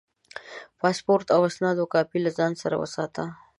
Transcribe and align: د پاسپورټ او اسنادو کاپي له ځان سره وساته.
د 0.73 0.73
پاسپورټ 0.79 1.27
او 1.35 1.41
اسنادو 1.49 1.91
کاپي 1.93 2.19
له 2.25 2.31
ځان 2.37 2.51
سره 2.61 2.75
وساته. 2.81 3.23